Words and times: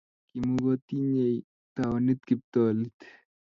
Kimukotinyei 0.29 1.37
taonit 1.75 2.19
kiptolit 2.27 2.95